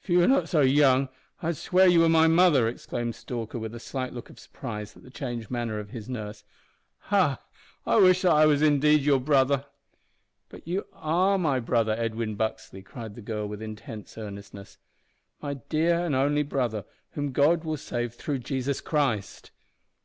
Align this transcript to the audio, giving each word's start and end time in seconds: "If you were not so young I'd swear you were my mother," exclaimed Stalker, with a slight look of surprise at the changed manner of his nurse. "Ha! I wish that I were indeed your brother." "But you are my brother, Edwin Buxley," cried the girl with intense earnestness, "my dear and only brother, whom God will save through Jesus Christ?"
"If 0.00 0.08
you 0.08 0.18
were 0.20 0.28
not 0.28 0.48
so 0.48 0.60
young 0.60 1.08
I'd 1.42 1.56
swear 1.56 1.88
you 1.88 1.98
were 1.98 2.08
my 2.08 2.28
mother," 2.28 2.68
exclaimed 2.68 3.16
Stalker, 3.16 3.58
with 3.58 3.74
a 3.74 3.80
slight 3.80 4.12
look 4.12 4.30
of 4.30 4.38
surprise 4.38 4.96
at 4.96 5.02
the 5.02 5.10
changed 5.10 5.50
manner 5.50 5.80
of 5.80 5.90
his 5.90 6.08
nurse. 6.08 6.44
"Ha! 7.10 7.42
I 7.84 7.96
wish 7.96 8.22
that 8.22 8.30
I 8.30 8.46
were 8.46 8.54
indeed 8.64 9.00
your 9.02 9.18
brother." 9.18 9.66
"But 10.50 10.68
you 10.68 10.86
are 10.92 11.36
my 11.36 11.58
brother, 11.58 11.96
Edwin 11.98 12.36
Buxley," 12.36 12.80
cried 12.82 13.16
the 13.16 13.22
girl 13.22 13.48
with 13.48 13.60
intense 13.60 14.16
earnestness, 14.16 14.78
"my 15.42 15.54
dear 15.54 15.98
and 15.98 16.14
only 16.14 16.44
brother, 16.44 16.84
whom 17.14 17.32
God 17.32 17.64
will 17.64 17.76
save 17.76 18.14
through 18.14 18.38
Jesus 18.38 18.80
Christ?" 18.80 19.50